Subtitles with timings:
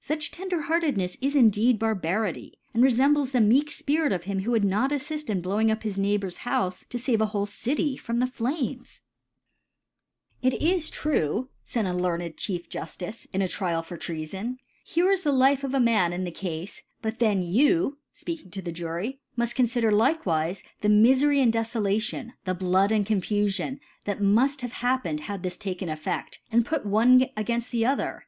[0.00, 4.64] Such Tenderheartednefs is indeed Barbari ty, and refembles the meek Spirit of him who would
[4.64, 8.26] not aflift in blowing up his Neighbour's Houfe, to fave a whole City from the
[8.26, 9.00] Flames.'
[10.42, 14.24] It is true,* faid a late learned Chief Juftice *, in a Trial for Trea*
[14.26, 17.44] fon, * here is the Life of a Man in the * Cafe^ but then
[17.44, 22.32] you' (fpeaking to the ju ry) * muft confider likcwife the Mifery and * Defolation,
[22.44, 26.84] the Blood and Confufion, * that muft have happened, had this taken «EfFed; and put
[26.84, 28.22] one againft the other, I ♦ Lord Chief Juftice Pratt.